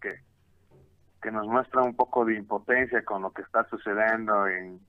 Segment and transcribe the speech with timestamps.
[0.00, 4.80] que, nos muestran un poco de impotencia con lo que está sucediendo en,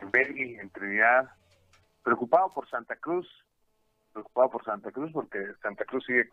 [0.00, 1.30] en en Trinidad.
[2.02, 3.28] Preocupado por Santa Cruz,
[4.12, 6.28] preocupado por Santa Cruz porque Santa Cruz sigue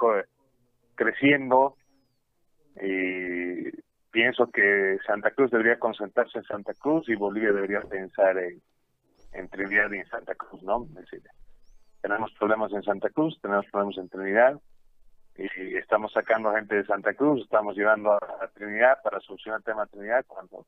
[0.95, 1.75] creciendo
[2.81, 3.69] y
[4.11, 8.61] pienso que Santa Cruz debería concentrarse en Santa Cruz y Bolivia debería pensar en,
[9.33, 10.85] en Trinidad y en Santa Cruz, ¿no?
[10.85, 11.21] decir,
[12.01, 14.61] tenemos problemas en Santa Cruz, tenemos problemas en Trinidad
[15.35, 19.85] y estamos sacando gente de Santa Cruz, estamos llevando a, Trinidad para solucionar el tema
[19.85, 20.65] de Trinidad cuando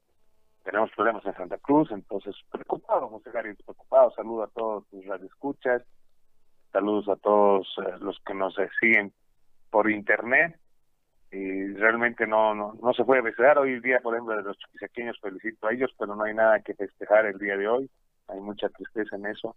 [0.64, 5.84] tenemos problemas en Santa Cruz, entonces preocupado, José Gary, preocupado, saludo a todos tus radioescuchas,
[6.72, 9.14] saludos a todos eh, los que nos siguen
[9.70, 10.58] por internet
[11.32, 13.60] y realmente no, no, no se puede festejar.
[13.60, 16.74] Hoy día, por ejemplo, de los chiquisequeños, felicito a ellos, pero no hay nada que
[16.74, 17.90] festejar el día de hoy,
[18.28, 19.56] hay mucha tristeza en eso.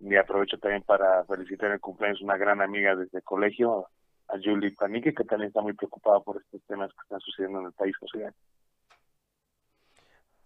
[0.00, 3.86] Y aprovecho también para felicitar el cumpleaños una gran amiga desde el colegio,
[4.32, 7.66] a Julie Panique, que también está muy preocupada por estos temas que están sucediendo en
[7.66, 8.34] el país social.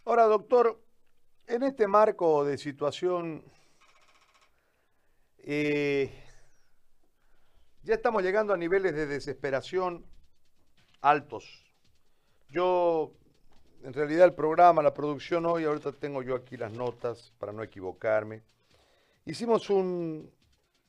[0.05, 0.81] Ahora, doctor,
[1.47, 3.43] en este marco de situación,
[5.39, 6.11] eh,
[7.83, 10.05] ya estamos llegando a niveles de desesperación
[11.03, 11.65] altos.
[12.49, 13.13] Yo,
[13.83, 17.63] en realidad el programa, la producción hoy, ahorita tengo yo aquí las notas para no
[17.63, 18.43] equivocarme.
[19.27, 20.31] Hicimos un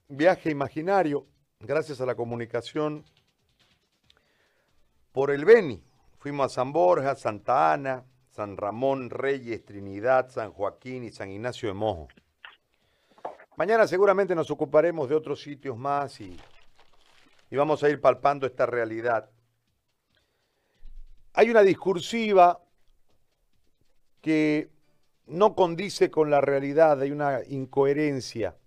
[0.08, 1.26] viaje imaginario,
[1.60, 3.06] gracias a la comunicación,
[5.12, 5.82] por el Beni.
[6.20, 11.70] Fuimos a San Borja, Santa Ana, San Ramón, Reyes, Trinidad, San Joaquín y San Ignacio
[11.70, 12.10] de Mojo.
[13.56, 16.38] Mañana seguramente nos ocuparemos de otros sitios más y,
[17.50, 19.30] y vamos a ir palpando esta realidad.
[21.34, 22.62] Hay una discursiva
[24.20, 24.70] que
[25.28, 28.58] no condice con la realidad, hay una incoherencia.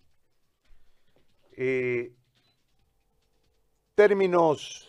[1.53, 2.15] Eh,
[3.99, 4.89] términos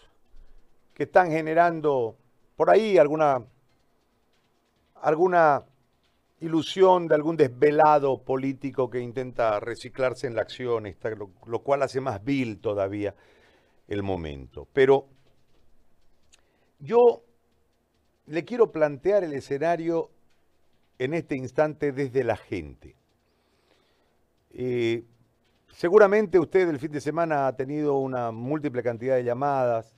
[0.93, 2.15] que están generando
[2.55, 3.43] por ahí alguna,
[5.01, 5.65] alguna
[6.41, 10.95] ilusión de algún desvelado político que intenta reciclarse en la acción,
[11.47, 13.15] lo, cual hace más vil todavía
[13.87, 14.67] el momento.
[14.73, 15.07] Pero
[16.77, 17.23] yo
[18.27, 20.11] le quiero plantear el escenario
[20.99, 22.95] en este instante desde la gente.
[24.51, 25.03] Eh,
[25.71, 29.95] seguramente usted el fin de semana ha tenido una múltiple cantidad de llamadas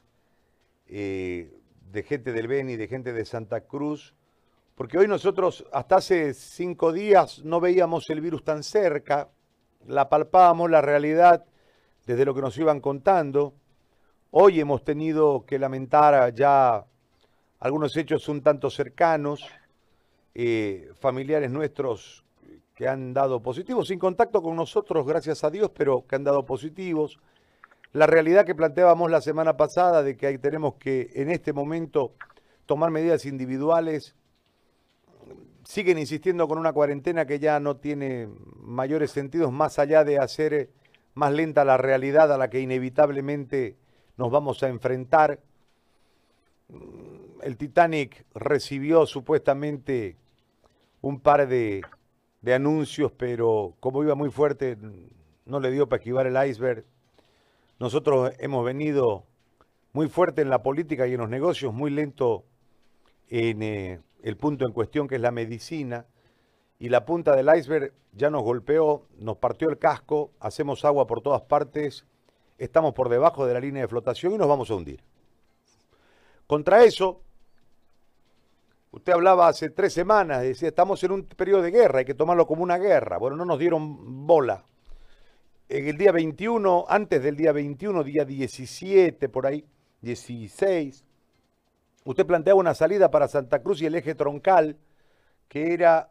[0.87, 1.59] eh,
[1.91, 4.15] de gente del Beni, de gente de Santa Cruz,
[4.75, 9.29] porque hoy nosotros hasta hace cinco días no veíamos el virus tan cerca,
[9.87, 11.45] la palpábamos, la realidad
[12.05, 13.53] desde lo que nos iban contando.
[14.31, 16.85] Hoy hemos tenido que lamentar ya
[17.59, 19.45] algunos hechos un tanto cercanos,
[20.33, 22.23] eh, familiares nuestros
[22.81, 26.47] que han dado positivos, sin contacto con nosotros, gracias a Dios, pero que han dado
[26.47, 27.19] positivos.
[27.93, 32.15] La realidad que planteábamos la semana pasada de que ahí tenemos que en este momento
[32.65, 34.15] tomar medidas individuales,
[35.63, 40.71] siguen insistiendo con una cuarentena que ya no tiene mayores sentidos más allá de hacer
[41.13, 43.77] más lenta la realidad a la que inevitablemente
[44.17, 45.39] nos vamos a enfrentar
[47.43, 50.17] el Titanic recibió supuestamente
[51.01, 51.83] un par de,
[52.49, 54.77] anuncios, pero como iba muy fuerte,
[55.45, 56.85] no le dio para esquivar el iceberg.
[57.79, 59.25] Nosotros hemos venido
[59.93, 62.45] muy fuerte en la política y en los negocios, muy lento
[63.29, 66.05] en eh, el punto en cuestión que es la medicina.
[66.79, 71.21] Y la punta del iceberg ya nos golpeó, nos partió el casco, hacemos agua por
[71.21, 72.05] todas partes,
[72.57, 75.03] estamos por debajo de la línea de flotación y nos vamos a hundir.
[76.47, 77.21] Contra eso,
[78.91, 82.45] usted hablaba hace tres semanas, decía, estamos en un periodo de guerra, hay que tomarlo
[82.45, 83.17] como una guerra.
[83.17, 84.63] Bueno, no nos dieron bola.
[85.69, 89.65] En el día 21, antes del día 21, día 17, por ahí,
[90.01, 91.05] 16,
[92.03, 94.77] usted planteaba una salida para Santa Cruz y el eje troncal,
[95.47, 96.09] que era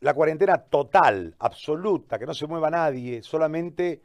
[0.00, 4.02] la cuarentena total, absoluta, que no se mueva nadie, solamente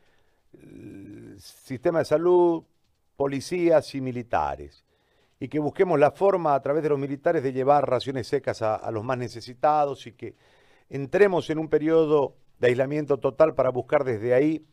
[0.54, 2.64] el sistema de salud,
[3.16, 4.87] policías y militares
[5.40, 8.90] y que busquemos la forma a través de los militares de llevar raciones secas a,
[8.92, 10.36] los más necesitados y que
[10.90, 14.66] entremos en un periodo de aislamiento total para buscar desde ahí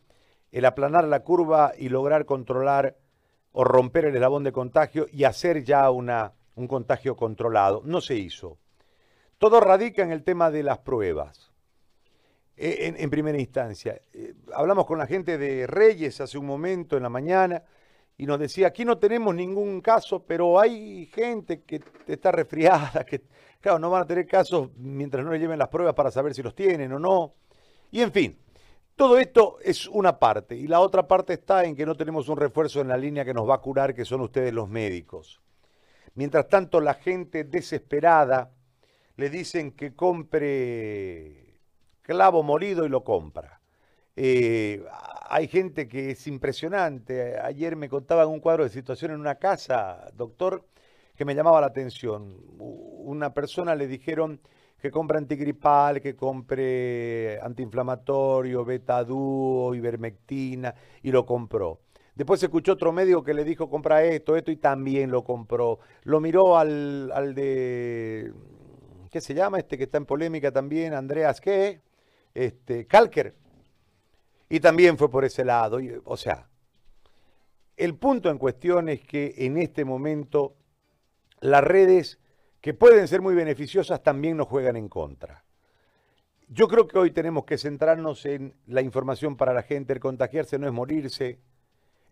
[0.53, 2.97] el aplanar la curva y lograr controlar
[3.53, 7.83] o romper el eslabón de contagio y hacer ya una, un contagio controlado.
[7.85, 8.59] No se hizo.
[9.39, 11.53] Todo radica en el tema de las pruebas.
[12.57, 14.01] E, en, primera instancia.
[14.13, 17.65] Eh, hablamos con la gente de Reyes hace un momento en la mañana
[18.17, 23.23] y nos decía, aquí no tenemos ningún caso, pero hay gente que está resfriada, que
[23.61, 26.43] claro, no van a tener casos mientras no le lleven las pruebas para saber si
[26.43, 27.35] los tienen o no.
[27.91, 28.39] Y en fin,
[28.97, 30.55] todo esto es una parte.
[30.55, 33.35] Y la otra parte está en que no tenemos un refuerzo en la línea que
[33.35, 35.41] nos va a curar, que son ustedes los médicos.
[36.15, 38.53] Mientras tanto, la gente desesperada
[39.17, 41.59] le dicen que compre
[42.03, 43.54] clavo molido y lo compra.
[44.17, 44.85] Eh,
[45.29, 47.39] hay gente que es impresionante.
[47.41, 50.65] Ayer me contaban un cuadro de situación en una casa, doctor,
[51.17, 52.37] que me llamaba la atención.
[52.59, 54.41] Una persona le dijeron
[54.81, 61.81] que compre antigripal, que compre antiinflamatorio, betadúo, ivermectina, y lo compró.
[62.15, 65.81] Después escuchó otro médico que le dijo compra esto, esto, y también lo compró.
[66.05, 68.33] Lo miró al, al de,
[69.11, 69.59] ¿qué se llama?
[69.59, 71.81] Este que está en polémica también, Andreas, ¿qué?
[72.35, 73.35] Este, Kalker
[74.55, 75.81] y también fue por ese lado.
[76.05, 76.49] O sea,
[77.77, 80.55] el punto en cuestión es que en este momento
[81.41, 82.21] las redes
[82.61, 85.43] que pueden ser muy beneficiosas también nos juegan en contra.
[86.47, 89.93] Yo creo que hoy tenemos que centrarnos en la información para la gente.
[89.93, 91.41] El contagiarse no es morirse,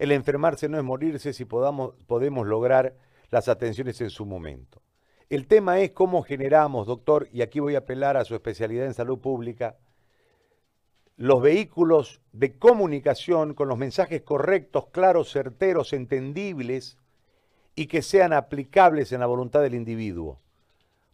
[0.01, 2.97] el enfermarse no es morirse si podamos, podemos lograr
[3.31, 4.83] las atenciones en su momento.
[5.31, 8.95] El tema es cómo generamos, doctor, y aquí voy a apelar a su especialidad en
[8.95, 9.77] salud pública,
[11.23, 16.99] los vehículos de comunicación con los mensajes correctos, claros, certeros, entendibles
[17.77, 20.41] y que sean aplicables en la voluntad del individuo.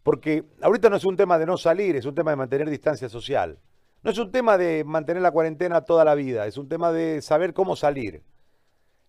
[0.03, 3.11] Porque ahorita no es un tema de no salir, es un tema de mantener distancia
[3.11, 3.59] social.
[4.03, 7.21] No es un tema de mantener la cuarentena toda la vida, es un tema de
[7.21, 8.23] saber cómo salir.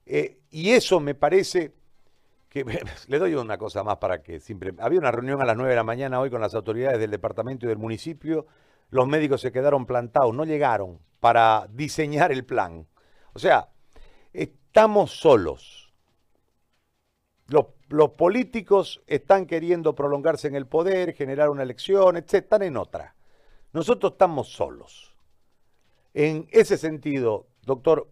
[0.05, 1.71] Eh, y eso me parece
[2.49, 2.65] que
[3.07, 4.73] le doy una cosa más para que siempre...
[4.79, 7.67] Había una reunión a las 9 de la mañana hoy con las autoridades del departamento
[7.67, 8.47] y del municipio
[8.89, 12.87] los médicos se quedaron plantados, no llegaron para diseñar el plan.
[13.33, 13.69] O sea,
[14.33, 15.93] estamos solos.
[17.47, 22.35] Los, políticos están queriendo prolongarse en el poder, generar una elección, etc.
[22.35, 23.15] Están en otra.
[23.73, 25.15] Nosotros estamos solos.
[26.13, 28.07] En ese sentido, doctor,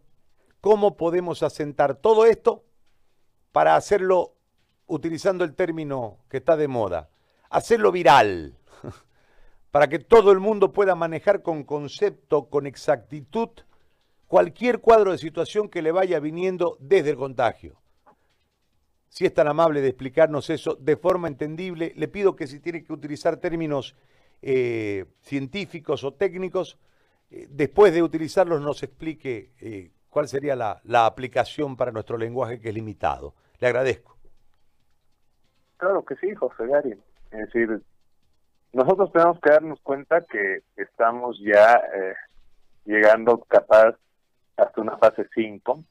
[0.62, 2.64] ¿cómo podemos asentar todo esto
[3.52, 4.34] para hacerlo,
[4.88, 7.10] utilizando el término que está de moda,
[7.50, 8.58] hacerlo viral?
[9.78, 13.50] para que todo el mundo pueda manejar con concepto, con exactitud,
[14.26, 17.80] cualquier cuadro de situación que le vaya viniendo desde el contagio.
[19.08, 22.84] Si es tan amable de explicarnos eso de forma entendible, le pido que si tiene
[22.84, 23.96] que utilizar términos
[24.42, 26.80] eh, científicos o técnicos,
[27.30, 32.60] eh, después de utilizarlos nos explique eh, cuál sería la, la aplicación para nuestro lenguaje
[32.60, 33.36] que es limitado.
[33.60, 34.18] Le agradezco.
[35.78, 37.00] Claro que sí, José Gary.
[37.30, 37.84] Es decir,
[38.74, 42.14] nosotros tenemos que darnos cuenta que estamos ya eh,
[42.86, 43.96] llegando capaz
[44.58, 45.84] hasta una fase 5.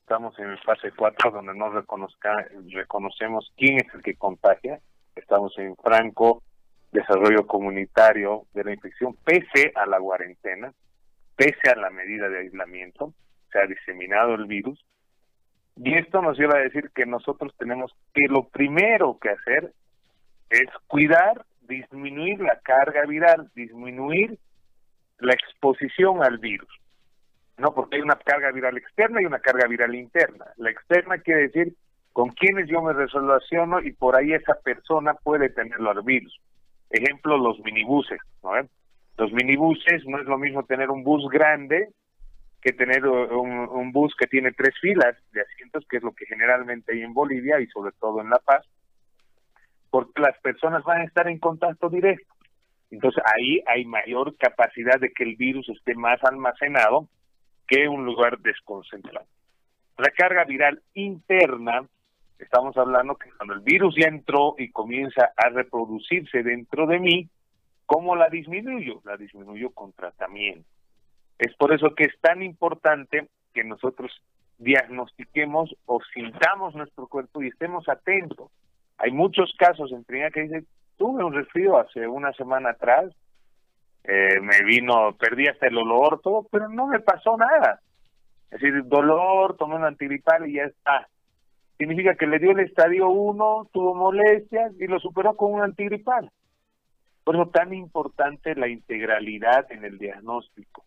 [0.00, 4.80] Estamos en fase 4 donde no reconozca, reconocemos quién es el que contagia.
[5.14, 6.42] Estamos en franco
[6.92, 10.72] desarrollo comunitario de la infección pese a la cuarentena,
[11.36, 13.12] pese a la medida de aislamiento.
[13.50, 14.84] Se ha diseminado el virus.
[15.76, 19.72] Y esto nos lleva a decir que nosotros tenemos que lo primero que hacer
[20.50, 24.38] es cuidar disminuir la carga viral, disminuir
[25.18, 26.68] la exposición al virus.
[27.58, 30.46] No, porque hay una carga viral externa y una carga viral interna.
[30.56, 31.74] La externa quiere decir
[32.12, 36.40] con quienes yo me relaciono y por ahí esa persona puede tenerlo al virus.
[36.90, 38.20] Ejemplo, los minibuses.
[38.42, 38.52] ¿no?
[39.16, 41.88] Los minibuses no es lo mismo tener un bus grande
[42.60, 46.92] que tener un bus que tiene tres filas de asientos, que es lo que generalmente
[46.92, 48.64] hay en Bolivia y sobre todo en La Paz
[49.92, 52.34] porque las personas van a estar en contacto directo.
[52.90, 57.08] Entonces ahí hay mayor capacidad de que el virus esté más almacenado
[57.68, 59.26] que un lugar desconcentrado.
[59.98, 61.86] La carga viral interna,
[62.38, 67.28] estamos hablando que cuando el virus ya entró y comienza a reproducirse dentro de mí,
[67.84, 69.02] ¿cómo la disminuyo?
[69.04, 70.66] La disminuyo con tratamiento.
[71.38, 74.10] Es por eso que es tan importante que nosotros
[74.56, 78.50] diagnostiquemos o sintamos nuestro cuerpo y estemos atentos.
[79.02, 80.64] Hay muchos casos en primera que dicen,
[80.96, 83.12] tuve un resfrío hace una semana atrás,
[84.04, 87.80] eh, me vino, perdí hasta el olor, todo, pero no me pasó nada.
[88.44, 91.08] Es decir, dolor, tomé un antigripal y ya está.
[91.78, 96.30] Significa que le dio el estadio 1, tuvo molestias y lo superó con un antigripal.
[97.24, 100.84] Por eso tan importante la integralidad en el diagnóstico.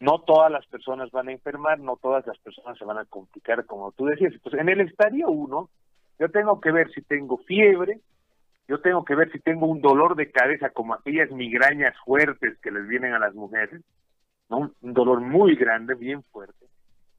[0.00, 3.66] No todas las personas van a enfermar, no todas las personas se van a complicar,
[3.66, 4.32] como tú decías.
[4.42, 5.70] Pues en el estadio 1
[6.22, 7.98] yo tengo que ver si tengo fiebre,
[8.68, 12.70] yo tengo que ver si tengo un dolor de cabeza como aquellas migrañas fuertes que
[12.70, 13.82] les vienen a las mujeres,
[14.48, 16.66] un dolor muy grande, bien fuerte.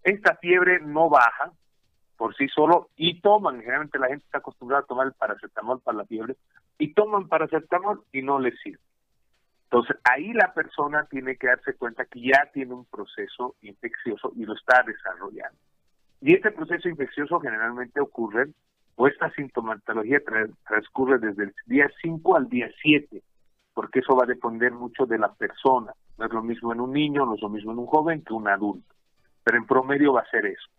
[0.04, 1.52] Esta fiebre no baja
[2.16, 5.98] por sí solo y toman, generalmente la gente está acostumbrada a tomar el paracetamol para
[5.98, 6.38] la fiebre,
[6.78, 8.80] y toman paracetamol y no les sirve.
[9.66, 14.46] Entonces ahí la persona tiene que darse cuenta que ya tiene un proceso infeccioso y
[14.46, 15.60] lo está desarrollando.
[16.22, 18.48] Y este proceso infeccioso generalmente ocurre
[18.96, 20.22] o esta sintomatología
[20.68, 23.22] transcurre desde el día 5 al día 7,
[23.74, 25.94] porque eso va a depender mucho de la persona.
[26.18, 28.34] No es lo mismo en un niño, no es lo mismo en un joven que
[28.34, 28.94] un adulto,
[29.44, 30.70] pero en promedio va a ser eso.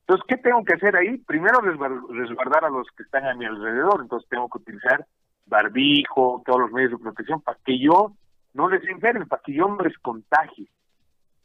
[0.00, 1.18] Entonces, ¿qué tengo que hacer ahí?
[1.18, 5.06] Primero resguardar a los que están a mi alrededor, entonces tengo que utilizar
[5.44, 8.14] barbijo, todos los medios de protección, para que yo
[8.54, 10.68] no les enferme, para que yo no les contagie,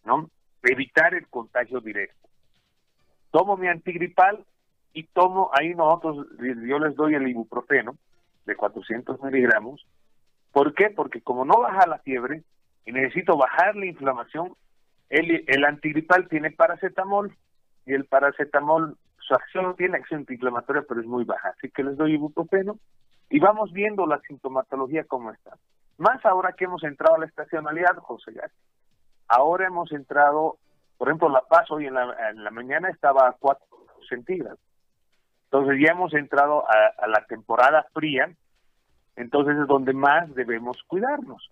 [0.05, 0.29] ¿no?
[0.61, 2.29] Evitar el contagio directo.
[3.31, 4.45] Tomo mi antigripal
[4.93, 7.95] y tomo, ahí nosotros, yo les doy el ibuprofeno
[8.45, 9.85] de 400 miligramos.
[10.51, 10.89] ¿Por qué?
[10.89, 12.43] Porque como no baja la fiebre
[12.85, 14.53] y necesito bajar la inflamación,
[15.09, 17.35] el, el antigripal tiene paracetamol
[17.85, 21.49] y el paracetamol, su acción tiene acción antiinflamatoria, pero es muy baja.
[21.57, 22.77] Así que les doy ibuprofeno
[23.29, 25.57] y vamos viendo la sintomatología cómo está.
[25.97, 28.57] Más ahora que hemos entrado a la estacionalidad, José García.
[29.27, 30.57] Ahora hemos entrado,
[30.97, 33.65] por ejemplo, La Paz hoy en la, en la mañana estaba a 4
[34.07, 34.59] centígrados.
[35.53, 38.27] Entonces ya hemos entrado a, la temporada fría,
[39.15, 41.47] entonces es donde más debemos cuidarnos.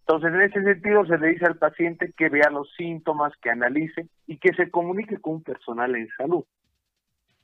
[0.00, 4.08] Entonces, en ese sentido, se le dice al paciente que vea los síntomas, que analice
[4.26, 6.44] y que se comunique con un personal en salud.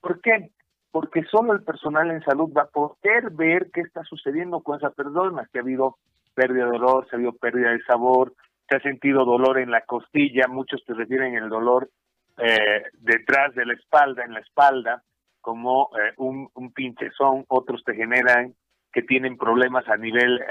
[0.01, 0.53] ¿Por qué?
[0.91, 4.89] Porque solo el personal en salud va a poder ver qué está sucediendo con esa
[4.89, 5.99] persona, que ha habido
[6.33, 8.33] pérdida de dolor, se ha habido pérdida de sabor,
[8.71, 11.91] se ha sentido dolor en la costilla, muchos te refieren el dolor
[12.39, 15.03] eh, detrás de la espalda, en la espalda,
[15.43, 18.55] como eh, un, un pinchezón, otros te generan
[18.93, 20.45] que tienen problemas a nivel eh,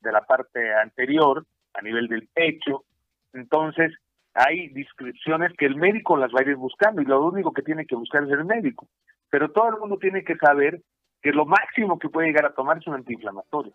[0.00, 2.84] de la parte anterior, a nivel del pecho.
[3.32, 3.92] Entonces,
[4.34, 7.86] hay descripciones que el médico las va a ir buscando y lo único que tiene
[7.86, 8.86] que buscar es el médico.
[9.30, 10.80] Pero todo el mundo tiene que saber
[11.22, 13.72] que lo máximo que puede llegar a tomar es un antiinflamatorio.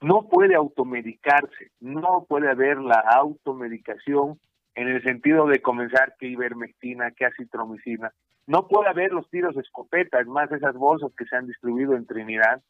[0.00, 4.40] No puede automedicarse, no puede haber la automedicación
[4.74, 8.12] en el sentido de comenzar que ivermectina, que acitromicina.
[8.50, 11.94] No puede haber los tiros de escopeta, es más, esas bolsas que se han distribuido
[11.94, 12.60] en Trinidad.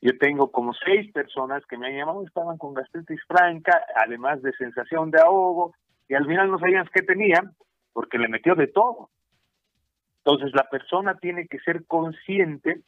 [0.00, 4.52] Yo tengo como seis personas que me han llamado, estaban con gastritis franca, además de
[4.52, 5.74] sensación de ahogo,
[6.08, 7.56] y al final no sabían qué tenían,
[7.92, 9.10] porque le metió de todo.
[10.18, 12.82] Entonces la persona tiene que ser consciente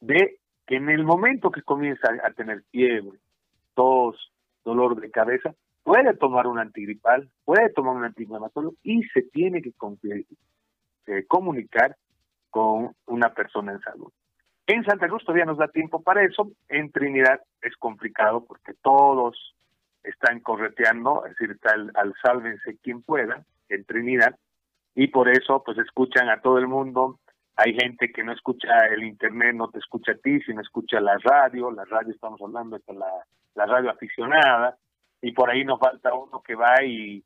[0.00, 3.20] de que en el momento que comienza a tener fiebre,
[3.74, 4.32] tos,
[4.64, 9.70] dolor de cabeza, puede tomar un antigripal, puede tomar un antiinflamatorio y se tiene que
[11.06, 11.96] eh, comunicar
[12.50, 14.12] con una persona en salud.
[14.66, 19.54] En Santa Cruz todavía nos da tiempo para eso, en Trinidad es complicado porque todos
[20.02, 24.36] están correteando, es decir, tal, al sálvense quien pueda en Trinidad,
[24.94, 27.18] y por eso pues escuchan a todo el mundo,
[27.56, 31.18] hay gente que no escucha el internet, no te escucha a ti, sino escucha la
[31.18, 33.10] radio, la radio estamos hablando de la,
[33.54, 34.76] la radio aficionada,
[35.24, 37.24] y por ahí nos falta uno que va y,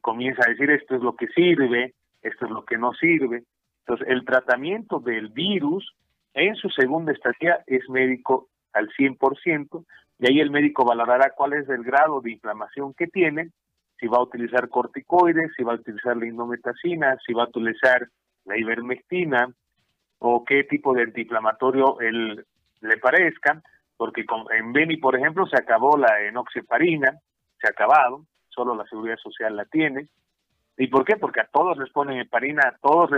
[0.00, 3.44] comienza a decir esto es lo que sirve, esto es lo que no sirve.
[3.80, 5.94] Entonces, el tratamiento del virus
[6.34, 9.84] en su segunda estancia es médico al 100%,
[10.18, 13.50] y ahí el médico valorará cuál es el grado de inflamación que tiene,
[13.98, 18.06] si va a utilizar corticoides, si va a utilizar la indometacina, si va a utilizar
[18.44, 19.52] la ivermectina,
[20.18, 23.62] o qué tipo de antiinflamatorio le parezca,
[23.96, 24.24] porque
[24.56, 27.18] en Beni, por ejemplo, se acabó la enoxeparina,
[27.60, 30.08] se ha acabado, solo la Seguridad Social la tiene.
[30.80, 31.16] ¿Y por qué?
[31.16, 33.10] Porque a todos les ponen heparina, a todos,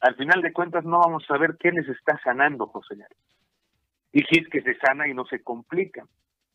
[0.00, 2.94] al final de cuentas no vamos a saber qué les está sanando, José.
[4.12, 6.04] Y si es que se sana y no se complica.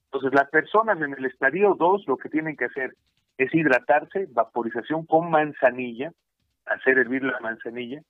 [0.05, 2.96] Entonces, las personas en el estadio 2 lo que tienen que hacer
[3.38, 6.13] es hidratarse, vaporización con manzanilla,
[6.65, 8.01] hacer hervir la manzanilla,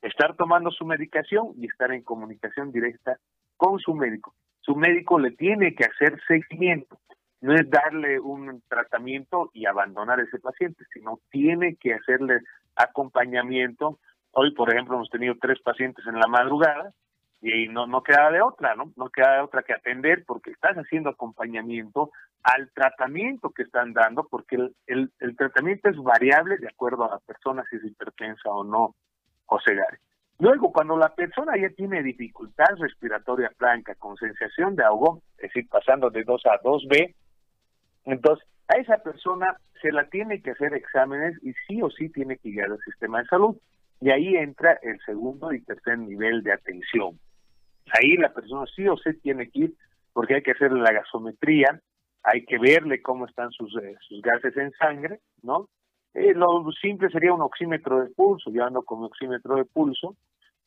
[0.00, 3.18] estar tomando su medicación y estar en comunicación directa
[3.58, 4.34] con su médico
[4.68, 6.98] su médico le tiene que hacer seguimiento.
[7.40, 12.40] No es darle un tratamiento y abandonar a ese paciente, sino tiene que hacerle
[12.74, 13.98] acompañamiento.
[14.32, 16.92] Hoy, por ejemplo, hemos tenido tres pacientes en la madrugada
[17.40, 18.92] y no, no queda de otra, ¿no?
[18.96, 22.10] No queda de otra que atender porque estás haciendo acompañamiento
[22.42, 27.18] al tratamiento que están dando, porque el, el, tratamiento es variable de acuerdo a la
[27.18, 28.94] persona si es hipertensa o no,
[29.46, 29.98] José Gary.
[30.40, 35.68] Luego, cuando la persona ya tiene dificultad respiratoria franca con sensación de ahogo, es decir,
[35.68, 37.14] pasando de 2 a 2B,
[38.12, 42.36] entonces a esa persona se la tiene que hacer exámenes y sí o sí tiene
[42.36, 43.56] que ir al sistema de salud.
[44.00, 47.18] Y ahí entra el segundo y tercer nivel de atención.
[47.92, 49.74] Ahí la persona sí o sí tiene que ir
[50.12, 51.80] porque hay que hacerle la gasometría,
[52.22, 55.68] hay que verle cómo están sus, eh, gases en sangre, ¿no?
[56.14, 60.16] Eh, lo simple sería un oxímetro de pulso, yo ando con oxímetro de pulso,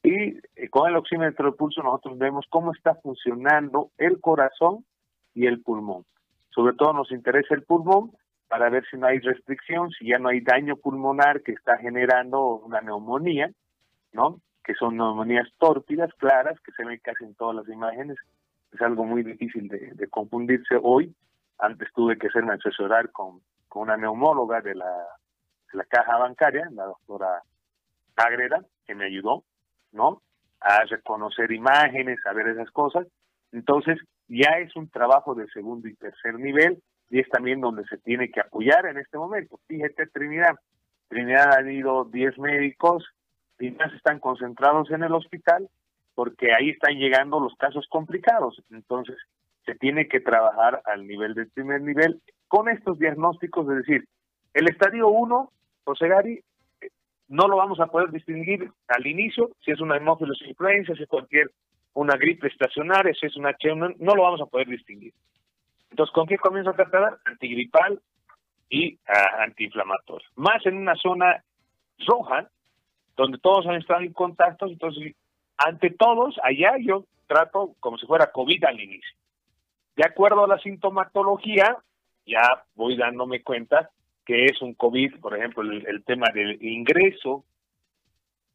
[0.03, 4.86] y eh, con el oxímetro de pulso nosotros vemos cómo está funcionando el corazón
[5.33, 6.05] y el pulmón.
[6.53, 8.12] Sobre todo nos interesa el pulmón
[8.48, 12.55] para ver si no hay restricción, si ya no hay daño pulmonar que está generando
[12.58, 13.50] una neumonía,
[14.12, 14.41] ¿no?
[14.63, 18.17] que son neumonías tórpidas, claras, que se ven casi en todas las imágenes.
[18.72, 21.13] Es algo muy difícil de, confundirse hoy.
[21.58, 24.91] Antes tuve que hacerme asesorar con, con una neumóloga de la,
[25.72, 27.41] de la caja bancaria, la doctora
[28.15, 29.43] Agreda, que me ayudó,
[29.91, 30.22] ¿no?
[30.60, 33.08] A reconocer imágenes, a ver esas cosas.
[33.51, 34.00] Entonces,
[34.31, 38.31] ya es un trabajo de segundo y tercer nivel y es también donde se tiene
[38.31, 39.59] que apoyar en este momento.
[39.67, 40.55] Fíjate, Trinidad.
[41.09, 43.05] Trinidad han ido 10 médicos
[43.59, 45.67] y más están concentrados en el hospital
[46.15, 48.61] porque ahí están llegando los casos complicados.
[48.71, 49.17] Entonces,
[49.65, 54.05] se tiene que trabajar al nivel del primer nivel con estos diagnósticos, es decir,
[54.53, 55.51] el estadio 1,
[55.83, 56.43] José Gary,
[57.27, 61.09] no lo vamos a poder distinguir al inicio, si es una hemófilos influenza, si es
[61.09, 61.50] cualquier
[61.93, 65.13] una gripe estacionaria, si es una h no lo vamos a poder distinguir.
[65.89, 67.17] Entonces, ¿con qué comienzo a tratar?
[67.25, 68.01] Antigripal
[68.69, 70.27] y ah, antiinflamatorio.
[70.36, 71.43] Más en una zona
[72.07, 72.50] roja,
[73.17, 75.15] donde todos han estado en contacto, entonces,
[75.57, 79.15] ante todos, allá yo trato como si fuera COVID al inicio.
[79.95, 81.77] De acuerdo a la sintomatología,
[82.25, 83.89] ya voy dándome cuenta
[84.25, 87.43] que es un COVID, por ejemplo, el, tema del ingreso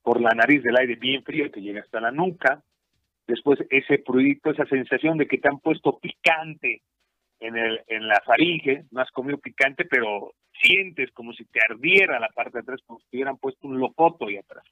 [0.03, 2.63] por la nariz del aire bien frío que llega hasta la nuca,
[3.27, 6.83] después ese pruidito, esa sensación de que te han puesto picante
[7.41, 12.19] en, el, en la faringe, no has comido picante, pero sientes como si te ardiera
[12.19, 14.65] la parte de atrás, como si te hubieran puesto un locoto ahí atrás.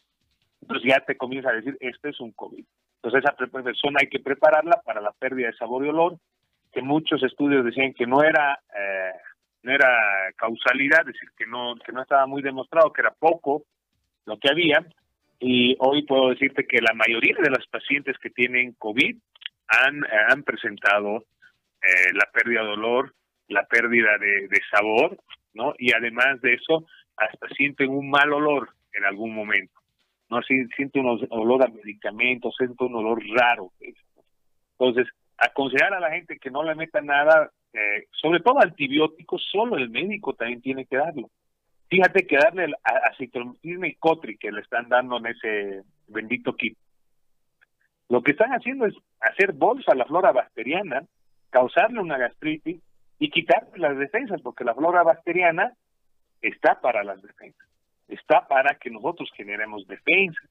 [0.63, 2.65] Entonces ya te comienza a decir, este es un COVID.
[2.97, 6.17] Entonces esa persona hay que prepararla para la pérdida de sabor y olor,
[6.73, 9.13] que muchos estudios decían que no era eh,
[9.65, 9.89] no era
[10.37, 13.65] causalidad, es decir, que no, que no estaba muy demostrado, que era poco
[14.27, 14.87] lo que había,
[15.47, 19.15] y hoy puedo decirte que la mayoría de las pacientes que tienen COVID
[19.69, 21.19] han, han presentado
[21.83, 23.15] eh, la pérdida de dolor,
[23.49, 25.19] la pérdida de, sabor,
[25.53, 25.75] ¿no?
[25.79, 26.87] Y además de eso,
[27.19, 29.79] hasta sienten un mal olor en algún momento,
[30.31, 30.41] ¿no?
[30.43, 33.71] Sienten un olor a medicamentos, sienten un olor raro.
[34.79, 39.77] Entonces, aconsejar a la gente que no le meta nada eh, sobre todo antibióticos, solo
[39.77, 41.29] el médico también tiene que darlo.
[41.95, 42.75] Fíjate que darle el
[43.09, 46.77] acitromicina y cotri que le están dando en ese bendito kit.
[48.09, 51.05] Lo que están haciendo es hacer bolsa a la flora bacteriana,
[51.51, 52.81] causarle una gastritis
[53.21, 55.73] y quitarle las defensas, porque la flora bacteriana
[56.43, 57.69] está para las defensas,
[58.09, 60.51] está para que nosotros generemos defensas.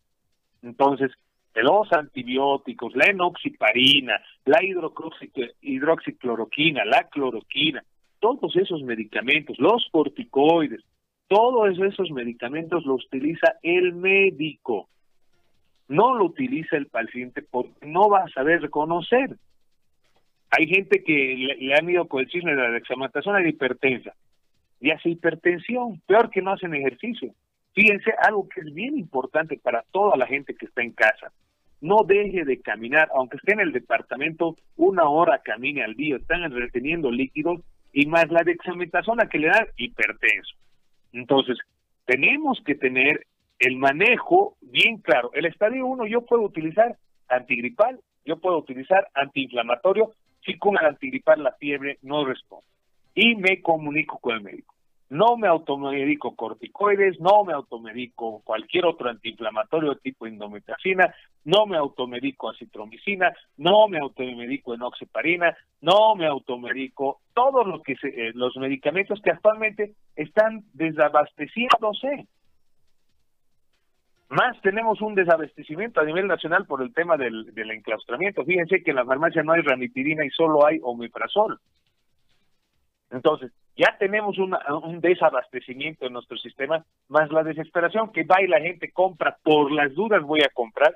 [0.61, 1.11] Entonces,
[1.55, 4.13] los antibióticos, la enoxiparina,
[4.45, 4.61] la
[5.61, 7.83] hidroxicloroquina, la cloroquina,
[8.21, 10.79] todos esos medicamentos, los corticoides,
[11.27, 14.89] todos esos medicamentos los utiliza el médico.
[15.87, 19.37] No lo utiliza el paciente porque no va a saber reconocer.
[20.49, 24.13] Hay gente que le, han ido con el chisme de la dexametasona de hipertensa
[24.79, 27.33] y hace hipertensión, peor que no hacen ejercicio.
[27.73, 31.31] Fíjense, algo que es bien importante para toda la gente que está en casa.
[31.81, 36.49] No deje de caminar, aunque esté en el departamento, una hora camine al día, están
[36.51, 40.55] reteniendo líquidos y más la dexametasona que le da hipertenso.
[41.13, 41.57] Entonces,
[42.05, 43.25] tenemos que tener
[43.59, 45.31] el manejo bien claro.
[45.33, 46.97] El estadio 1 yo puedo utilizar
[47.29, 50.11] antigripal, yo puedo utilizar antiinflamatorio,
[50.45, 52.65] si con el antigripal la fiebre no responde.
[53.15, 54.72] Y me comunico con el médico
[55.13, 61.13] no me automedico corticoides, no me automedico cualquier otro antiinflamatorio tipo indometacina,
[61.45, 68.31] no me automedico acitromicina, no me automedico enoxaparina, no me automedico todos lo que eh,
[68.33, 72.27] los medicamentos que actualmente están desabasteciéndose.
[74.29, 78.43] Más tenemos un desabastecimiento a nivel nacional por el tema del, del enclaustramiento.
[78.45, 81.59] Fíjense que en la farmacia no hay ranitidina y solo hay omeprazol.
[83.11, 88.61] Entonces, ya tenemos un desabastecimiento en nuestro sistema, más la desesperación que va y la
[88.61, 90.93] gente compra, por las dudas voy a comprar,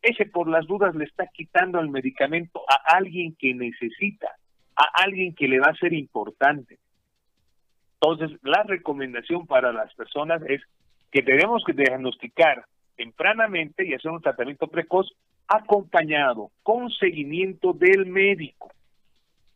[0.00, 4.28] ese por las dudas le está quitando el medicamento a alguien que necesita,
[4.76, 6.78] a alguien que le va a ser importante.
[8.00, 10.62] Entonces, la recomendación para las personas es
[11.10, 12.64] que tenemos que diagnosticar
[12.96, 15.10] tempranamente y hacer un tratamiento precoz
[15.48, 18.70] acompañado con seguimiento del médico.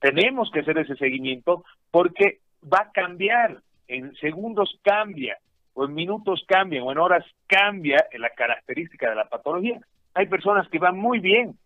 [0.00, 5.38] Tenemos que hacer ese seguimiento porque va a cambiar, en segundos cambia,
[5.74, 9.80] o en minutos cambia, o en horas cambia la característica de la patología.
[10.14, 11.58] Hay personas que van muy bien,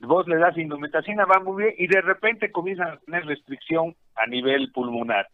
[0.00, 4.26] vos le das indometacina, va muy bien, y de repente comienzan a tener restricción a
[4.26, 5.28] nivel pulmonar.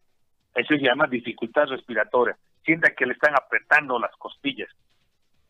[0.54, 2.36] Eso se llama dificultad respiratoria.
[2.64, 4.68] Sienta que le están apretando las costillas,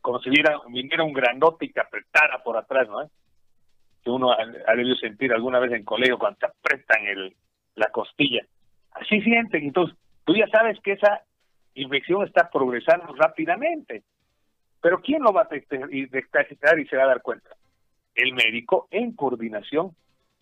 [0.01, 3.11] como si viera, viniera un grandote y te apretara por atrás, ¿no?
[4.03, 7.37] Que uno ha, debido sentir alguna vez en colegio cuando te apretan el,
[7.75, 8.47] la costilla
[8.93, 9.65] así sienten.
[9.65, 11.23] Entonces, tú ya sabes que esa
[11.75, 14.03] infección está progresando rápidamente.
[14.81, 17.51] Pero ¿quién lo va a detectar y se va a dar cuenta?
[18.15, 19.95] El médico en coordinación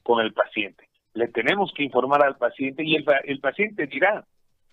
[0.03, 0.89] con el paciente.
[1.15, 4.25] Le tenemos que informar al paciente y el, el paciente dirá,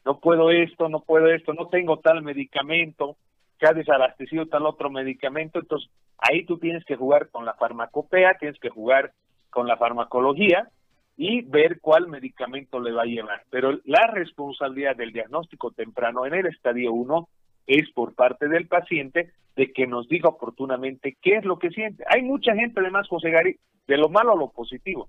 [0.05, 3.17] no puedo esto, no puedo esto, no tengo tal medicamento,
[3.59, 8.38] se ha desabastecido tal otro medicamento, entonces ahí tú tienes que jugar con la farmacopea,
[8.38, 9.13] tienes que jugar
[9.49, 10.69] con la farmacología
[11.17, 13.43] y ver cuál medicamento le va a llevar.
[13.49, 17.28] Pero la responsabilidad del diagnóstico temprano en el estadio 1
[17.67, 22.04] es por parte del paciente de que nos diga oportunamente qué es lo que siente.
[22.08, 25.08] Hay mucha gente, además, José Gary, de lo malo a lo positivo.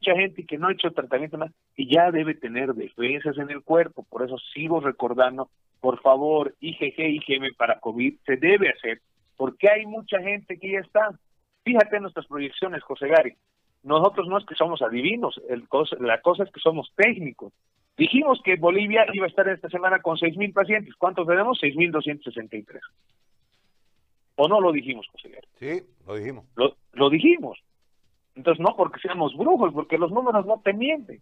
[0.00, 3.62] Mucha gente que no ha hecho tratamiento más y ya debe tener defensas en el
[3.62, 4.04] cuerpo.
[4.08, 5.48] Por eso sigo recordando,
[5.80, 9.00] por favor, IgG, IgM para COVID se debe hacer,
[9.36, 11.18] porque hay mucha gente que ya está.
[11.64, 13.34] Fíjate en nuestras proyecciones, José Gary.
[13.84, 15.68] Nosotros no es que somos adivinos, el
[16.00, 17.52] la cosa es que somos técnicos.
[17.96, 20.94] Dijimos que Bolivia iba a estar esta semana con 6.000 pacientes.
[20.96, 21.60] ¿Cuántos tenemos?
[21.60, 22.80] 6.263.
[24.36, 25.46] ¿O no lo dijimos, José Gary?
[25.58, 26.46] Sí, lo dijimos.
[26.56, 27.62] Lo, lo dijimos.
[28.34, 31.20] Entonces, no porque seamos brujos, porque los números no te mienten.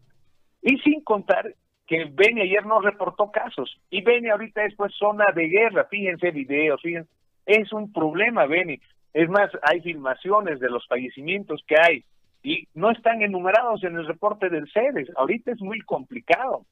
[0.62, 1.55] Y sin contar
[1.87, 3.77] que Beni ayer no reportó casos.
[3.90, 5.88] Y Beni ahorita es pues zona de guerra.
[5.90, 7.11] Fíjense videos, fíjense.
[7.44, 8.81] Es un problema, Beni.
[9.12, 12.05] Es más, hay filmaciones de los fallecimientos que hay
[12.42, 15.11] y no están enumerados en el reporte del CEDES.
[15.16, 16.66] Ahorita es muy complicado.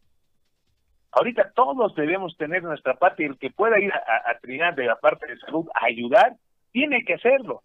[1.12, 3.98] Ahorita todos debemos tener nuestra parte y el que pueda ir a,
[4.30, 6.36] a, de la parte de salud a ayudar,
[6.72, 7.62] tiene que hacerlo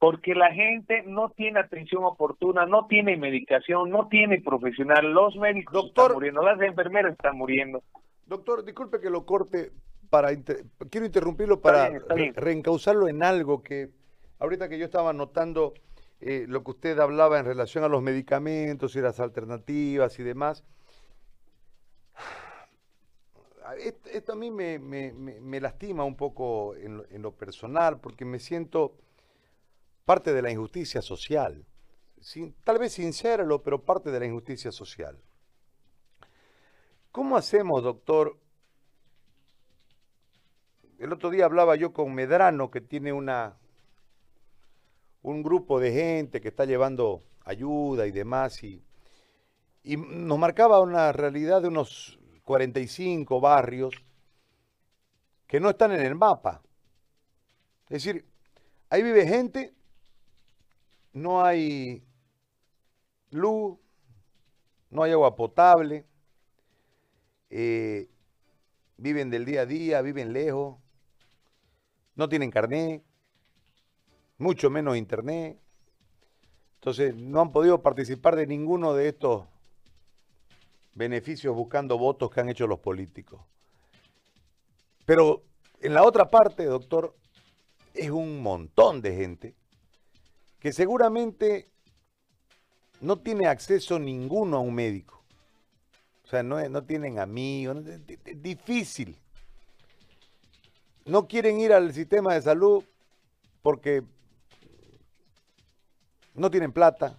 [0.00, 5.88] porque la gente no tiene atención oportuna, no tiene medicación, no tiene profesional, los médicos
[5.88, 7.82] están muriendo, las enfermeras están muriendo.
[8.24, 9.72] Doctor, disculpe que lo corte,
[10.08, 10.30] para
[10.90, 11.90] quiero interrumpirlo para
[12.34, 13.90] reencauzarlo en algo que
[14.38, 15.74] ahorita que yo estaba notando
[16.20, 20.64] eh, lo que usted hablaba en relación a los medicamentos y las alternativas y demás.
[23.78, 28.96] Esto, a mí me, lastima un poco en lo personal porque me siento
[30.04, 31.64] parte de la injusticia social.
[32.64, 35.18] Tal vez sincéralo, pero parte de la injusticia social.
[37.12, 38.36] ¿Cómo hacemos, doctor?
[40.98, 43.56] El otro día hablaba yo con Medrano, que tiene una,
[45.22, 48.82] un grupo de gente que está llevando ayuda y demás, y,
[49.82, 53.94] y nos marcaba una realidad de unos 45 barrios
[55.46, 56.62] que no están en el mapa.
[57.84, 58.24] Es decir,
[58.88, 59.74] ahí vive gente
[61.12, 62.04] no hay
[63.30, 63.78] luz,
[64.90, 66.06] no hay agua potable,
[67.50, 68.08] eh,
[68.96, 70.78] viven del día a día, viven lejos,
[72.14, 73.02] no tienen carnet,
[74.40, 75.58] mucho menos internet.
[76.76, 79.44] Entonces no han podido participar de ninguno de estos
[80.94, 83.40] beneficios buscando votos que han hecho los políticos.
[85.04, 85.42] Pero
[85.80, 87.14] en la otra parte, doctor,
[87.94, 89.54] es un montón de gente
[90.58, 91.70] que seguramente
[93.00, 95.22] no tiene acceso ninguno a un médico.
[96.24, 99.18] O sea, no, no tienen amigos, es difícil.
[101.04, 102.84] No quieren ir al sistema de salud
[103.62, 104.04] porque
[106.34, 107.18] no tienen plata.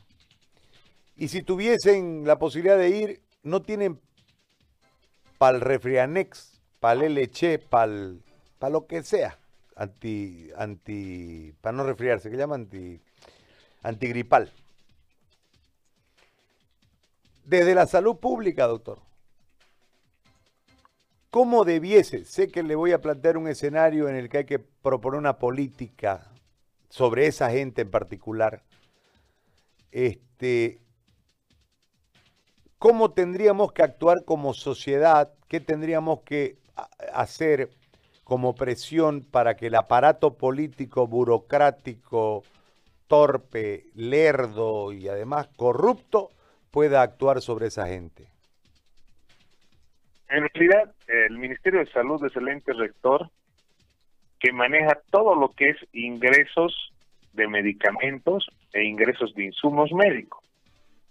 [1.16, 4.00] Y si tuviesen la posibilidad de ir, no tienen
[5.38, 7.90] para el refrianex, para el leche, para
[8.70, 9.38] lo que sea.
[9.76, 13.00] Anti, anti, para no resfriarse, que llama anti,
[13.84, 14.52] antigripal.
[17.46, 19.00] Desde la salud pública, doctor,
[21.32, 22.26] ¿cómo debiese?
[22.26, 25.40] Sé que le voy a plantear un escenario en el que hay que proponer una
[25.40, 26.32] política
[26.90, 28.64] sobre esa gente en particular.
[29.92, 30.82] Este,
[32.82, 35.32] ¿Cómo tendríamos que actuar como sociedad?
[35.48, 36.56] ¿Qué tendríamos que
[37.14, 37.70] hacer
[38.24, 42.42] como presión para que el aparato político, burocrático,
[43.06, 46.32] torpe, lerdo y además corrupto
[46.72, 48.26] pueda actuar sobre esa gente?
[50.30, 53.30] En realidad, el Ministerio de Salud es el ente rector
[54.40, 56.92] que maneja todo lo que es ingresos
[57.34, 60.44] de medicamentos e ingresos de insumos médicos,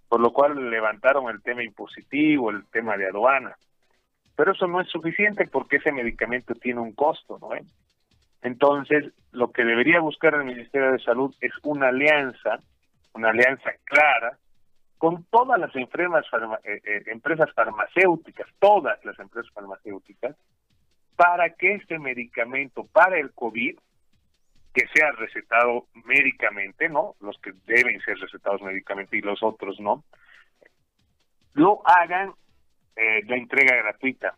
[0.09, 3.57] por lo cual levantaron el tema impositivo, el tema de aduana.
[4.37, 7.51] Pero eso no es suficiente porque ese medicamento tiene un costo, ¿no?
[8.43, 12.61] Entonces, lo que debería buscar el Ministerio de Salud es una alianza,
[13.13, 14.39] una alianza clara
[15.01, 16.27] con todas las empresas,
[16.65, 20.37] eh, eh, empresas farmacéuticas, todas las empresas farmacéuticas,
[21.17, 23.79] para que este medicamento para el COVID,
[24.73, 27.17] que sea recetado médicamente, ¿no?
[27.21, 30.05] Los que deben ser recetados médicamente y los otros no,
[31.55, 32.33] lo hagan
[32.97, 34.35] eh, la entrega gratuita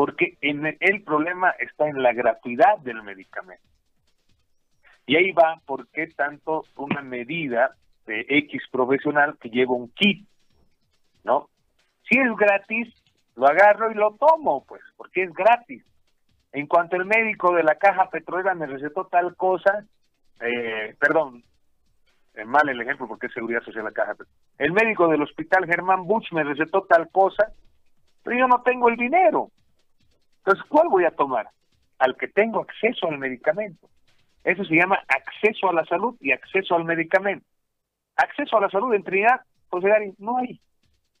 [0.00, 3.62] porque en el problema está en la gratuidad del medicamento.
[5.04, 10.26] Y ahí va por qué tanto una medida de X profesional que lleva un kit,
[11.22, 11.50] ¿no?
[12.08, 12.88] Si es gratis,
[13.36, 15.84] lo agarro y lo tomo, pues, porque es gratis.
[16.52, 19.84] En cuanto el médico de la caja petrolera me recetó tal cosa,
[20.40, 21.44] eh, perdón,
[22.34, 24.14] eh, mal el ejemplo porque es seguridad social la caja.
[24.58, 27.52] El médico del hospital Germán Buch me recetó tal cosa,
[28.22, 29.50] pero yo no tengo el dinero.
[30.38, 31.48] Entonces, ¿cuál voy a tomar?
[31.98, 33.88] Al que tengo acceso al medicamento.
[34.42, 37.46] Eso se llama acceso a la salud y acceso al medicamento.
[38.16, 39.84] Acceso a la salud en Trinidad, pues
[40.18, 40.60] no hay.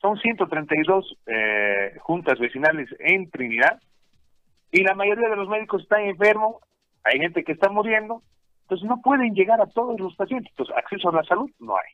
[0.00, 3.78] Son 132 eh, juntas vecinales en Trinidad
[4.72, 6.56] y la mayoría de los médicos están enfermos,
[7.04, 8.22] hay gente que está muriendo,
[8.62, 10.52] entonces no pueden llegar a todos los pacientes.
[10.52, 11.92] Entonces, acceso a la salud no hay.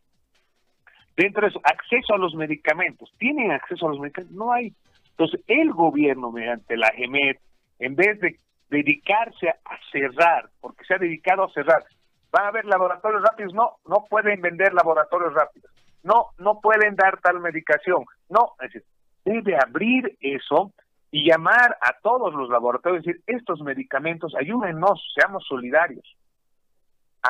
[1.17, 3.11] Dentro de eso, acceso a los medicamentos.
[3.19, 4.37] ¿Tienen acceso a los medicamentos?
[4.37, 4.75] No hay.
[5.11, 7.41] Entonces, el gobierno, mediante la GEMET,
[7.79, 11.85] en vez de dedicarse a cerrar, porque se ha dedicado a cerrar,
[12.31, 15.71] van a haber laboratorios rápidos, no, no pueden vender laboratorios rápidos,
[16.03, 18.85] no, no pueden dar tal medicación, no, es decir,
[19.25, 20.73] debe abrir eso
[21.11, 26.17] y llamar a todos los laboratorios y decir, estos medicamentos, ayúdennos, seamos solidarios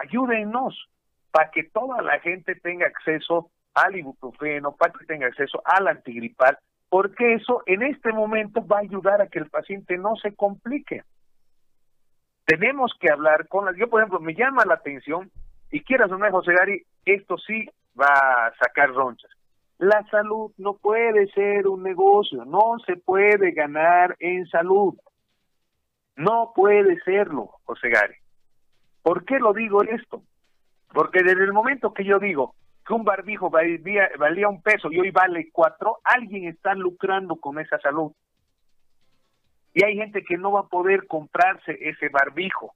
[0.03, 0.89] ayúdennos
[1.31, 6.59] para que toda la gente tenga acceso al ibuprofeno, para que tenga acceso al antigripal,
[6.89, 11.03] porque eso en este momento va a ayudar a que el paciente no se complique.
[12.47, 15.31] Tenemos que hablar con las, yo por ejemplo me llama la atención
[15.71, 17.69] y quieras o no José Gary, esto sí
[18.01, 18.07] va
[18.47, 19.31] a sacar ronchas.
[19.79, 24.95] La salud no puede ser un negocio, no se puede ganar en salud.
[26.17, 28.15] No puede serlo, José Gary.
[29.03, 30.23] ¿Por qué lo digo esto?
[30.93, 32.55] Porque desde el momento que yo digo
[32.87, 37.59] que un barbijo valía, valía un peso y hoy vale cuatro, alguien está lucrando con
[37.59, 38.13] esa salud.
[39.75, 42.75] Y hay gente que no va a poder comprarse ese barbijo.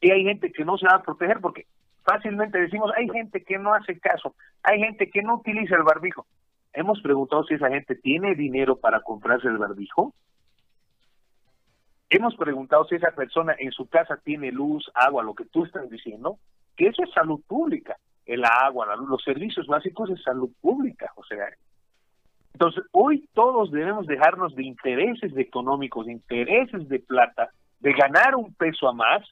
[0.00, 1.66] Y hay gente que no se va a proteger porque
[2.04, 6.26] fácilmente decimos, hay gente que no hace caso, hay gente que no utiliza el barbijo.
[6.72, 10.12] Hemos preguntado si esa gente tiene dinero para comprarse el barbijo.
[12.10, 15.88] Hemos preguntado si esa persona en su casa tiene luz, agua, lo que tú estás
[15.88, 16.38] diciendo,
[16.76, 17.96] que eso es salud pública.
[18.26, 21.56] El agua, la luz, los servicios básicos es salud pública, José Gary.
[22.54, 28.54] Entonces, hoy todos debemos dejarnos de intereses económicos, de intereses de plata, de ganar un
[28.54, 29.22] peso a más,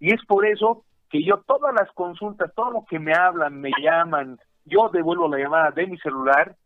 [0.00, 3.70] y es por eso que yo todas las consultas, todo lo que me hablan, me
[3.82, 6.56] llaman, yo devuelvo la llamada de mi celular,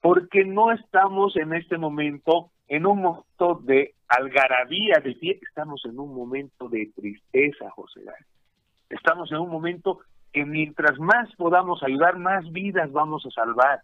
[0.00, 5.98] porque no estamos en este momento en un momento de algarabía de pie, estamos en
[5.98, 8.00] un momento de tristeza, José
[8.88, 10.00] Estamos en un momento
[10.32, 13.82] que mientras más podamos ayudar, más vidas vamos a salvar.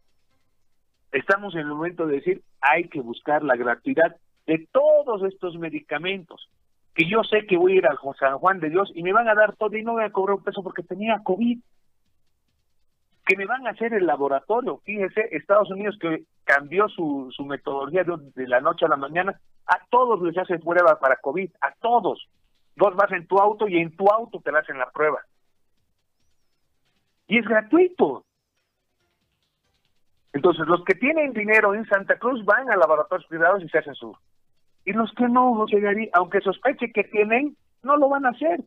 [1.12, 6.48] Estamos en el momento de decir, hay que buscar la gratuidad de todos estos medicamentos,
[6.98, 9.28] que yo sé que voy a ir al San Juan de Dios y me van
[9.28, 11.60] a dar todo y no voy a cobrar un peso porque tenía COVID
[13.24, 14.78] que me van a hacer el laboratorio.
[14.78, 19.78] Fíjese, Estados Unidos que cambió su, su metodología de, la noche a la mañana, a
[19.90, 22.28] todos les hacen prueba para COVID, a todos.
[22.76, 25.20] Vos vas en tu auto y en tu auto te hacen la prueba.
[27.28, 28.24] Y es gratuito.
[30.32, 33.94] Entonces, los que tienen dinero en Santa Cruz van a laboratorios privados y se hacen
[33.94, 34.16] su.
[34.88, 38.60] Y los que no, no llegarían, aunque sospeche que tienen, no lo van a hacer.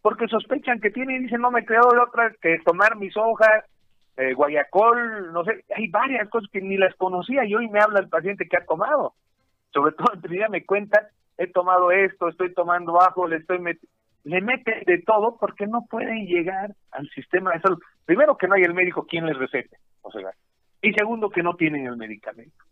[0.00, 3.62] Porque sospechan que tienen y dicen, no me quedó de otra que tomar mis hojas,
[4.16, 8.00] eh, Guayacol, no sé, hay varias cosas que ni las conocía y hoy me habla
[8.00, 9.16] el paciente que ha tomado.
[9.70, 13.58] Sobre todo en Trinidad me cuenta, he tomado esto, estoy tomando ajo, le estoy
[14.24, 17.82] le meten de todo porque no pueden llegar al sistema de salud.
[18.06, 20.30] Primero que no hay el médico quien les recete, o sea,
[20.80, 22.64] y segundo que no tienen el medicamento.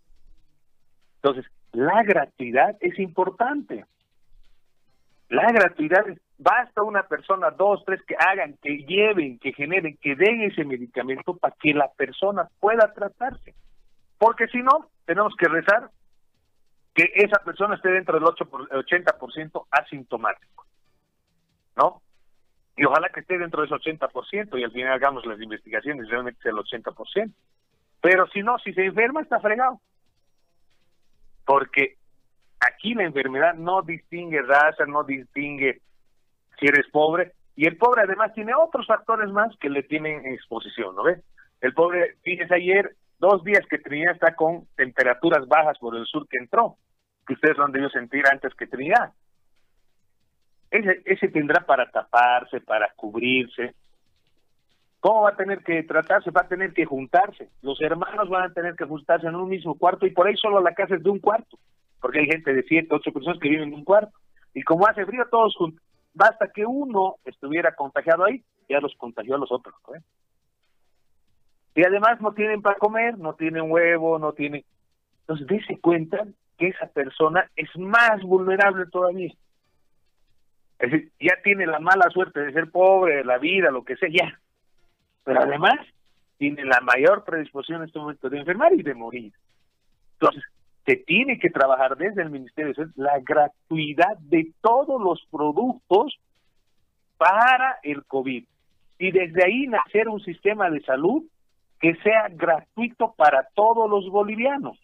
[1.24, 3.86] Entonces, la gratuidad es importante.
[5.30, 10.16] La gratuidad es Basta una persona, dos, tres, que hagan, que lleven, que generen, que
[10.16, 13.54] den ese medicamento para que la persona pueda tratarse.
[14.18, 15.90] Porque si no, tenemos que rezar
[16.92, 20.66] que esa persona esté dentro del 8 por, 80% asintomático.
[21.76, 22.02] ¿No?
[22.76, 26.42] Y ojalá que esté dentro de ese 80% y al final hagamos las investigaciones realmente
[26.42, 27.32] sea el 80%.
[28.00, 29.80] Pero si no, si se enferma, está fregado.
[31.44, 31.96] Porque
[32.60, 35.80] aquí la enfermedad no distingue raza, no distingue
[36.58, 40.94] si eres pobre, y el pobre además tiene otros factores más que le tienen exposición,
[40.96, 41.20] ¿no ves?
[41.60, 46.26] El pobre, fíjese ayer, dos días que Trinidad está con temperaturas bajas por el sur
[46.28, 46.76] que entró,
[47.26, 49.12] que ustedes lo han debido sentir antes que Trinidad.
[50.70, 53.74] Ese, ese tendrá para taparse, para cubrirse.
[55.04, 56.30] ¿Cómo va a tener que tratarse?
[56.30, 57.50] Va a tener que juntarse.
[57.60, 60.62] Los hermanos van a tener que juntarse en un mismo cuarto y por ahí solo
[60.62, 61.58] la casa es de un cuarto.
[62.00, 64.16] porque hay gente de siete, ocho personas que viven en un cuarto.
[64.54, 65.82] Y como hace frío, todos juntos.
[66.14, 69.74] Basta que uno estuviera contagiado ahí, ya los contagió a los otros.
[69.94, 70.00] ¿eh?
[71.74, 74.64] Y además no tienen para comer, no tienen huevo, no tienen...
[75.20, 79.34] Entonces, dése cuenta que esa persona es más vulnerable todavía.
[80.78, 84.08] Es decir, ya tiene la mala suerte de ser pobre, la vida, lo que sea,
[84.10, 84.40] ya.
[85.24, 85.74] Pero además
[86.38, 89.32] tiene la mayor predisposición en este momento de enfermar y de morir.
[90.14, 90.44] Entonces,
[90.84, 96.18] se tiene que trabajar desde el Ministerio de Salud la gratuidad de todos los productos
[97.16, 98.44] para el COVID.
[98.98, 101.24] Y desde ahí nacer un sistema de salud
[101.80, 104.78] que sea gratuito para todos los bolivianos,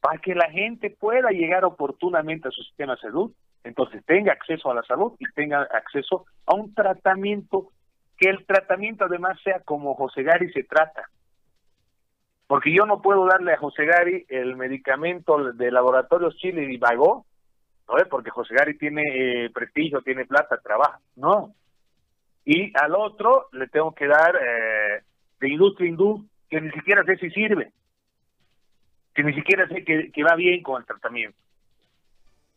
[0.00, 3.32] para que la gente pueda llegar oportunamente a su sistema de salud,
[3.64, 7.70] entonces tenga acceso a la salud y tenga acceso a un tratamiento,
[8.22, 11.10] que el tratamiento además sea como José Gari se trata,
[12.46, 17.26] porque yo no puedo darle a José Gary el medicamento de laboratorios Chile y Vago,
[17.88, 17.94] ¿no?
[18.08, 21.52] porque José Gary tiene eh, prestigio, tiene plata, trabaja, no.
[22.44, 25.02] Y al otro le tengo que dar eh,
[25.40, 27.72] de industria hindú, que ni siquiera sé si sirve,
[29.16, 31.38] que ni siquiera sé que, que va bien con el tratamiento.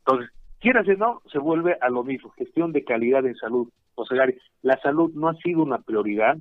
[0.06, 3.68] Entonces, quieras o no, se vuelve a lo mismo, gestión de calidad en salud.
[3.96, 6.38] José Gary, la salud no ha sido una prioridad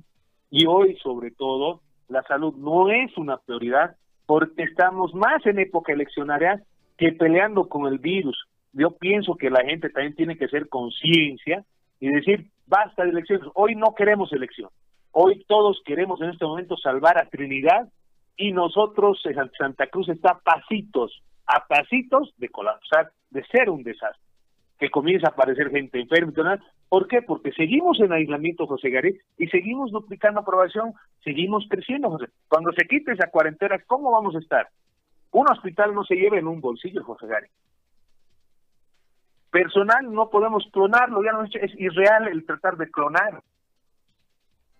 [0.49, 5.93] y hoy sobre todo la salud no es una prioridad porque estamos más en época
[5.93, 6.61] eleccionaria
[6.97, 8.37] que peleando con el virus.
[8.73, 11.63] Yo pienso que la gente también tiene que ser conciencia
[11.99, 14.69] y decir, basta de elecciones, hoy no queremos elección,
[15.11, 17.87] hoy todos queremos en este momento salvar a Trinidad
[18.37, 19.21] y nosotros
[19.57, 24.21] Santa Cruz está a pasitos, a pasitos de colapsar, de ser un desastre
[24.77, 26.33] que comienza a aparecer gente enferma.
[26.95, 27.21] ¿Por qué?
[27.21, 30.93] Porque seguimos en aislamiento, José Gary, y seguimos duplicando aprobación,
[31.25, 32.27] seguimos creciendo, José.
[32.47, 34.69] Cuando se quite esa cuarentena, ¿cómo vamos a estar?
[35.31, 37.47] Un hospital no se lleva en un bolsillo, José Gary.
[39.51, 43.41] Personal no podemos clonarlo, ya no es, irreal el tratar de clonar.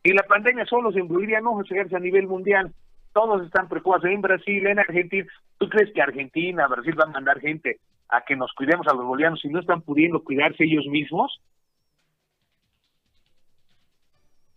[0.01, 2.71] Y la pandemia solo se Bolivia, no, José Gary, a nivel mundial.
[3.11, 5.27] Todos están preocupados en Brasil, en Argentina.
[5.57, 9.03] ¿Tú crees que Argentina, Brasil van a mandar gente a que nos cuidemos a los
[9.03, 11.41] bolivianos si no están pudiendo cuidarse ellos mismos?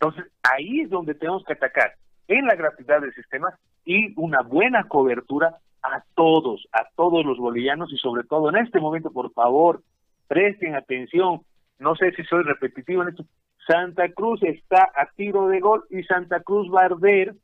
[0.00, 1.94] Entonces, ahí es donde tenemos que atacar,
[2.28, 7.92] en la gratuidad del sistema y una buena cobertura a todos, a todos los bolivianos
[7.92, 9.82] y sobre todo en este momento, por favor,
[10.28, 11.40] presten atención.
[11.78, 13.24] No sé si soy repetitivo en esto.
[13.66, 17.34] Santa Cruz está a tiro de gol y Santa Cruz va a arder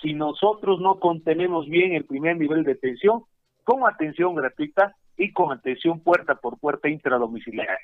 [0.00, 3.24] si nosotros no contenemos bien el primer nivel de atención
[3.64, 7.78] con atención gratuita y con atención puerta por puerta intradomiciliaria.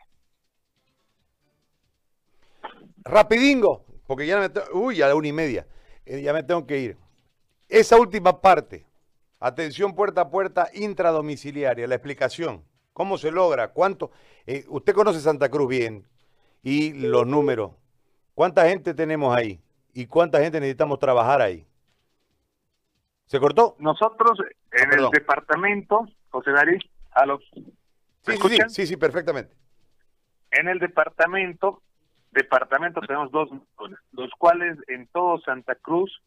[3.04, 5.66] Rapidingo, porque ya me uy, a la una y media,
[6.06, 6.96] eh, ya me tengo que ir.
[7.68, 8.86] Esa última parte,
[9.38, 14.10] atención puerta a puerta intradomiciliaria, la explicación, cómo se logra, cuánto,
[14.46, 16.08] eh, usted conoce Santa Cruz bien
[16.62, 17.72] y los números,
[18.32, 19.60] cuánta gente tenemos ahí
[19.92, 21.66] y cuánta gente necesitamos trabajar ahí.
[23.26, 23.76] ¿Se cortó?
[23.78, 24.38] Nosotros
[24.72, 26.78] en el departamento, José Darí,
[27.10, 27.44] a los...
[28.22, 29.54] Sí, sí, sí, perfectamente.
[30.50, 31.82] En el departamento,
[32.32, 33.48] departamento tenemos dos
[34.12, 36.22] los cuales en todo Santa Cruz,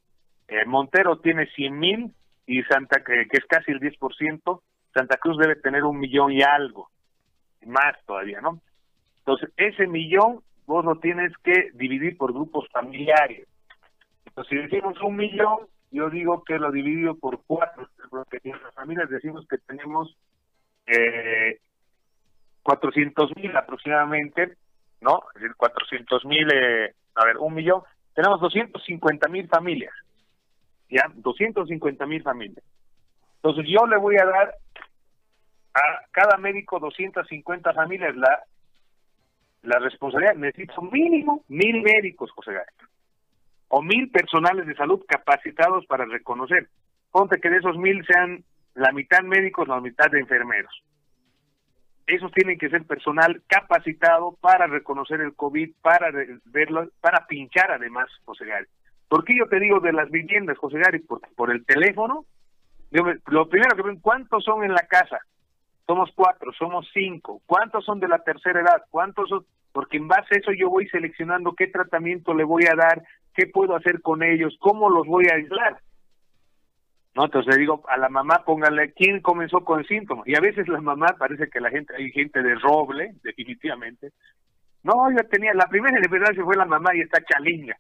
[0.48, 2.14] eh, Montero tiene 100 mil
[2.46, 4.62] y Santa que, es casi el 10%,
[4.94, 6.90] Santa Cruz debe tener un millón y algo,
[7.66, 8.60] más todavía, ¿no?
[9.20, 13.48] Entonces, ese millón vos lo tienes que dividir por grupos familiares.
[14.26, 18.74] Entonces, si decimos un millón, yo digo que lo divido por cuatro, porque en las
[18.74, 20.18] familias decimos que tenemos
[20.88, 21.60] eh,
[22.64, 24.58] 400 mil aproximadamente,
[25.02, 25.24] ¿no?
[25.36, 27.82] Es decir, 400 mil, eh, a ver, un millón,
[28.14, 29.94] tenemos 250 mil familias,
[30.90, 31.12] ¿ya?
[31.16, 32.64] 250 mil familias.
[33.38, 34.56] Entonces yo le voy a dar
[35.74, 38.44] a cada médico 250 familias la,
[39.64, 42.86] la responsabilidad, necesito mínimo mil médicos, José Gato,
[43.70, 46.68] o mil personales de salud capacitados para reconocer.
[47.12, 48.44] Ponte que de esos mil sean
[48.76, 50.84] la mitad médicos, la mitad de enfermeros.
[52.08, 56.12] Esos tienen que ser personal capacitado para reconocer el COVID, para
[56.46, 58.66] verlo, para pinchar además, José Gary.
[59.08, 61.00] ¿Por qué yo te digo de las viviendas, José Gary?
[61.00, 62.26] Porque por el teléfono,
[62.92, 65.20] lo primero que ven, ¿cuántos son en la casa?
[65.86, 67.42] Somos cuatro, somos cinco.
[67.46, 68.84] ¿Cuántos son de la tercera edad?
[68.90, 69.46] ¿Cuántos son?
[69.74, 73.48] Porque en base a eso yo voy seleccionando qué tratamiento le voy a dar, qué
[73.48, 75.80] puedo hacer con ellos, cómo los voy a aislar.
[77.16, 77.26] ¿No?
[77.26, 80.28] Entonces le digo a la mamá, póngale, ¿quién comenzó con síntomas?
[80.28, 84.12] Y a veces la mamá, parece que la gente, hay gente de roble, definitivamente.
[84.84, 87.78] No, yo tenía, la primera en verdad se fue la mamá y está chalinga.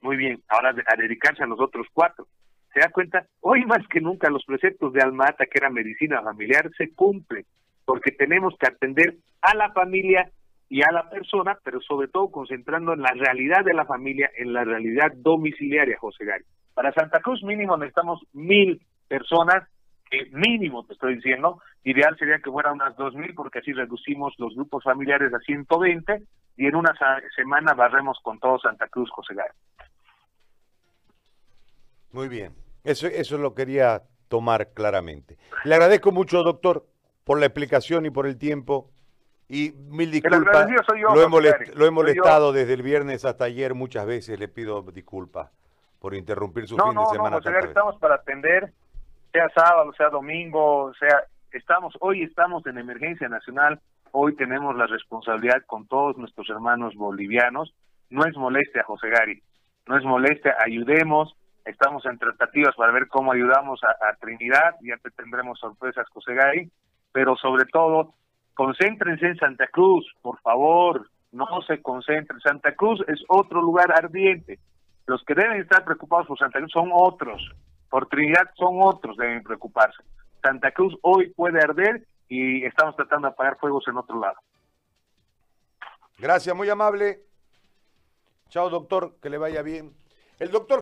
[0.00, 2.26] Muy bien, ahora a dedicarse a los otros cuatro.
[2.72, 6.70] se da cuenta, hoy más que nunca los preceptos de Almata, que era medicina familiar,
[6.76, 7.44] se cumplen,
[7.84, 10.30] porque tenemos que atender a la familia
[10.68, 14.52] y a la persona, pero sobre todo concentrando en la realidad de la familia, en
[14.52, 16.44] la realidad domiciliaria, José Gary.
[16.74, 19.68] Para Santa Cruz mínimo necesitamos mil personas,
[20.10, 24.34] que mínimo te estoy diciendo, ideal sería que fueran unas dos mil, porque así reducimos
[24.38, 26.22] los grupos familiares a 120
[26.56, 26.92] y en una
[27.34, 29.34] semana barremos con todo Santa Cruz, José.
[32.12, 32.52] Muy bien,
[32.82, 35.36] eso, eso lo quería tomar claramente.
[35.64, 36.86] Le agradezco mucho, doctor,
[37.24, 38.90] por la explicación y por el tiempo.
[39.46, 40.66] Y mil disculpas.
[41.74, 44.38] lo, he molestado desde el viernes hasta ayer muchas veces.
[44.38, 45.50] Le pido disculpas
[46.04, 47.40] por interrumpir su fin de semana.
[47.40, 48.70] No, estamos para atender,
[49.32, 53.80] sea sábado, sea domingo, sea estamos hoy estamos en emergencia nacional.
[54.12, 57.74] Hoy tenemos la responsabilidad con todos nuestros hermanos bolivianos.
[58.10, 59.42] No es molestia, José Gary.
[59.86, 60.54] No es molestia.
[60.62, 61.34] Ayudemos.
[61.64, 64.74] Estamos en tratativas para ver cómo ayudamos a, a Trinidad.
[64.82, 66.70] Ya te tendremos sorpresas, José Gary.
[67.12, 68.12] Pero sobre todo,
[68.52, 72.40] concéntrense en Santa Cruz, por favor, no se concentren.
[72.40, 74.58] Santa Cruz es otro lugar ardiente.
[75.06, 77.42] Los que deben estar preocupados por Santa Cruz son otros,
[77.90, 80.02] por Trinidad son otros, deben preocuparse.
[80.42, 84.36] Santa Cruz hoy puede arder y estamos tratando de apagar fuegos en otro lado.
[86.18, 87.20] Gracias, muy amable.
[88.48, 89.92] Chao, doctor, que le vaya bien.
[90.38, 90.72] El doctor